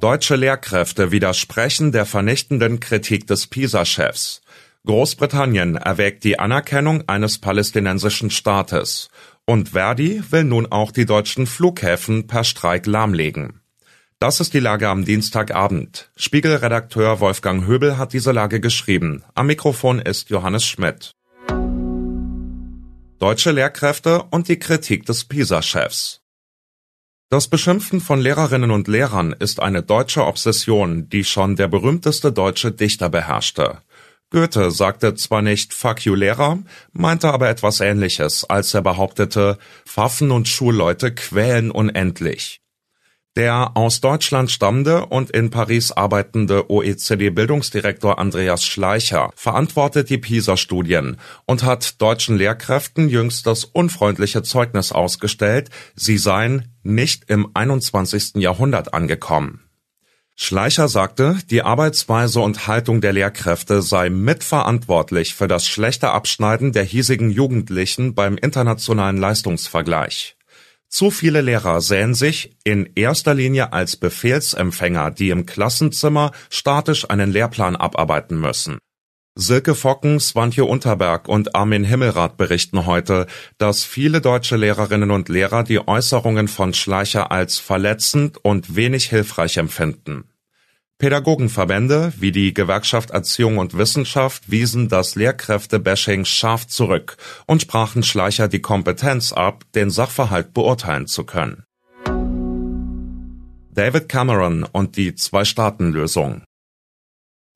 [0.00, 4.40] Deutsche Lehrkräfte widersprechen der vernichtenden Kritik des PISA-Chefs.
[4.86, 9.10] Großbritannien erwägt die Anerkennung eines palästinensischen Staates.
[9.44, 13.60] Und Verdi will nun auch die deutschen Flughäfen per Streik lahmlegen.
[14.18, 16.10] Das ist die Lage am Dienstagabend.
[16.16, 19.22] Spiegelredakteur Wolfgang Höbel hat diese Lage geschrieben.
[19.34, 21.12] Am Mikrofon ist Johannes Schmidt.
[23.18, 26.19] Deutsche Lehrkräfte und die Kritik des PISA-Chefs.
[27.32, 32.72] Das Beschimpfen von Lehrerinnen und Lehrern ist eine deutsche Obsession, die schon der berühmteste deutsche
[32.72, 33.78] Dichter beherrschte.
[34.30, 36.58] Goethe sagte zwar nicht Fuck you Lehrer,
[36.92, 42.62] meinte aber etwas ähnliches, als er behauptete, Pfaffen und Schulleute quälen unendlich.
[43.36, 51.62] Der aus Deutschland stammende und in Paris arbeitende OECD-Bildungsdirektor Andreas Schleicher verantwortet die PISA-Studien und
[51.62, 58.36] hat deutschen Lehrkräften jüngst das unfreundliche Zeugnis ausgestellt, sie seien nicht im 21.
[58.36, 59.70] Jahrhundert angekommen.
[60.36, 66.84] Schleicher sagte, die Arbeitsweise und Haltung der Lehrkräfte sei mitverantwortlich für das schlechte Abschneiden der
[66.84, 70.38] hiesigen Jugendlichen beim internationalen Leistungsvergleich.
[70.88, 77.30] Zu viele Lehrer sähen sich in erster Linie als Befehlsempfänger, die im Klassenzimmer statisch einen
[77.30, 78.78] Lehrplan abarbeiten müssen.
[79.36, 83.26] Silke Focken, Swantje Unterberg und Armin Himmelrath berichten heute,
[83.58, 89.56] dass viele deutsche Lehrerinnen und Lehrer die Äußerungen von Schleicher als verletzend und wenig hilfreich
[89.56, 90.24] empfinden.
[90.98, 98.48] Pädagogenverbände wie die Gewerkschaft Erziehung und Wissenschaft wiesen das Lehrkräfte-Bashing scharf zurück und sprachen Schleicher
[98.48, 101.64] die Kompetenz ab, den Sachverhalt beurteilen zu können.
[103.72, 106.42] David Cameron und die Zwei-Staaten-Lösung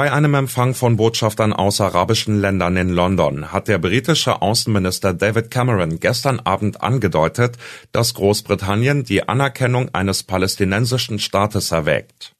[0.00, 5.50] bei einem Empfang von Botschaftern aus arabischen Ländern in London hat der britische Außenminister David
[5.50, 7.58] Cameron gestern Abend angedeutet,
[7.92, 12.32] dass Großbritannien die Anerkennung eines palästinensischen Staates erwägt.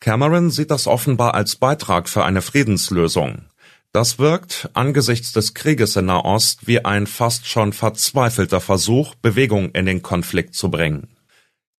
[0.00, 3.46] Cameron sieht das offenbar als Beitrag für eine Friedenslösung.
[3.94, 9.86] Das wirkt angesichts des Krieges in Nahost wie ein fast schon verzweifelter Versuch, Bewegung in
[9.86, 11.08] den Konflikt zu bringen.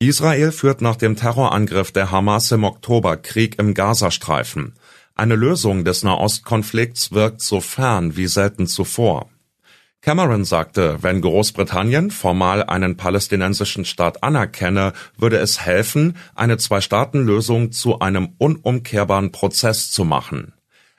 [0.01, 4.73] Israel führt nach dem Terrorangriff der Hamas im Oktober Krieg im Gazastreifen.
[5.16, 9.29] Eine Lösung des Nahostkonflikts wirkt so fern wie selten zuvor.
[10.01, 17.99] Cameron sagte, wenn Großbritannien formal einen palästinensischen Staat anerkenne, würde es helfen, eine Zwei-Staaten-Lösung zu
[17.99, 20.53] einem unumkehrbaren Prozess zu machen.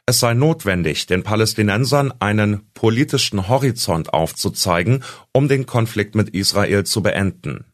[0.06, 5.02] Es sei notwendig, den Palästinensern einen politischen Horizont aufzuzeigen,
[5.32, 7.64] um den Konflikt mit Israel zu beenden.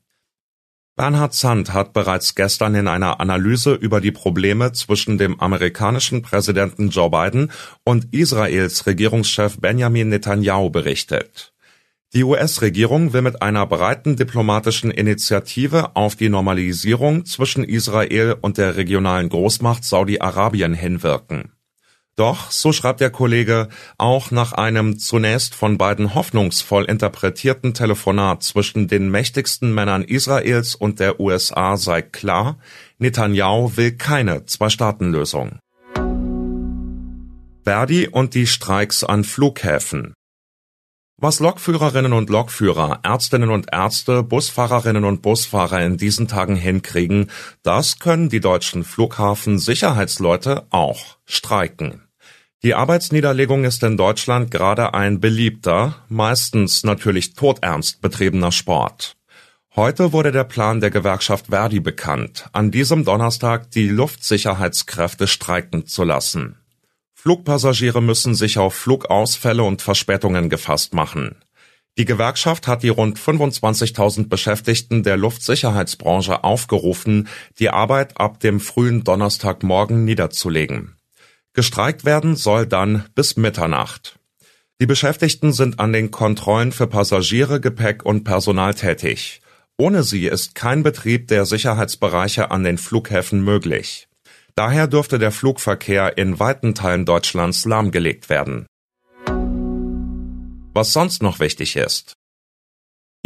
[0.98, 6.88] Bernhard Sand hat bereits gestern in einer Analyse über die Probleme zwischen dem amerikanischen Präsidenten
[6.88, 7.52] Joe Biden
[7.84, 11.54] und Israels Regierungschef Benjamin Netanyahu berichtet.
[12.14, 18.76] Die US-Regierung will mit einer breiten diplomatischen Initiative auf die Normalisierung zwischen Israel und der
[18.76, 21.52] regionalen Großmacht Saudi-Arabien hinwirken
[22.18, 28.88] doch, so schreibt der Kollege, auch nach einem zunächst von beiden hoffnungsvoll interpretierten Telefonat zwischen
[28.88, 32.58] den mächtigsten Männern Israels und der USA sei klar,
[32.98, 35.58] Netanyahu will keine Zwei-Staaten-Lösung.
[37.64, 40.14] Verdi und die Streiks an Flughäfen.
[41.20, 47.30] Was Lokführerinnen und Lokführer, Ärztinnen und Ärzte, Busfahrerinnen und Busfahrer in diesen Tagen hinkriegen,
[47.62, 52.07] das können die deutschen Flughafen-Sicherheitsleute auch streiken.
[52.64, 59.16] Die Arbeitsniederlegung ist in Deutschland gerade ein beliebter, meistens natürlich todernst betriebener Sport.
[59.76, 66.02] Heute wurde der Plan der Gewerkschaft Verdi bekannt, an diesem Donnerstag die Luftsicherheitskräfte streiken zu
[66.02, 66.56] lassen.
[67.14, 71.36] Flugpassagiere müssen sich auf Flugausfälle und Verspätungen gefasst machen.
[71.96, 77.28] Die Gewerkschaft hat die rund 25.000 Beschäftigten der Luftsicherheitsbranche aufgerufen,
[77.60, 80.97] die Arbeit ab dem frühen Donnerstagmorgen niederzulegen.
[81.58, 84.20] Gestreikt werden soll dann bis Mitternacht.
[84.80, 89.40] Die Beschäftigten sind an den Kontrollen für Passagiere, Gepäck und Personal tätig.
[89.76, 94.06] Ohne sie ist kein Betrieb der Sicherheitsbereiche an den Flughäfen möglich.
[94.54, 98.68] Daher dürfte der Flugverkehr in weiten Teilen Deutschlands lahmgelegt werden.
[100.74, 102.12] Was sonst noch wichtig ist.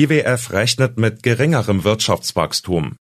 [0.01, 2.97] IWF rechnet mit geringerem Wirtschaftswachstum.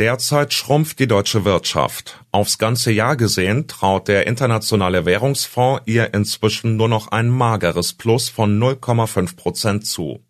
[0.00, 2.24] Derzeit schrumpft die deutsche Wirtschaft.
[2.32, 8.28] Aufs ganze Jahr gesehen traut der Internationale Währungsfonds ihr inzwischen nur noch ein mageres Plus
[8.28, 10.24] von 0,5 Prozent zu.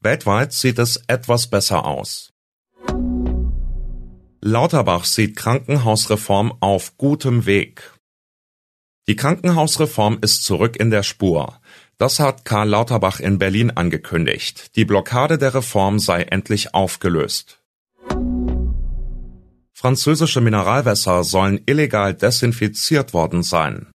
[0.00, 2.32] Weltweit sieht es etwas besser aus.
[4.40, 7.92] Lauterbach sieht Krankenhausreform auf gutem Weg.
[9.08, 11.60] Die Krankenhausreform ist zurück in der Spur.
[11.96, 14.76] Das hat Karl Lauterbach in Berlin angekündigt.
[14.76, 17.57] Die Blockade der Reform sei endlich aufgelöst.
[19.80, 23.86] Französische Mineralwässer sollen illegal desinfiziert worden sein.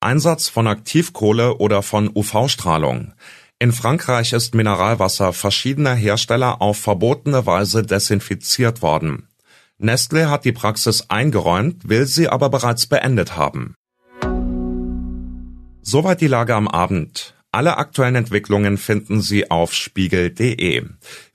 [0.00, 3.12] Einsatz von Aktivkohle oder von UV-Strahlung.
[3.58, 9.28] In Frankreich ist Mineralwasser verschiedener Hersteller auf verbotene Weise desinfiziert worden.
[9.76, 13.74] Nestle hat die Praxis eingeräumt, will sie aber bereits beendet haben.
[15.82, 17.34] Soweit die Lage am Abend.
[17.52, 20.84] Alle aktuellen Entwicklungen finden Sie auf spiegel.de.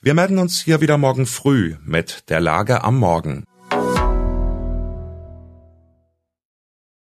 [0.01, 3.43] Wir melden uns hier wieder morgen früh mit der Lage am Morgen.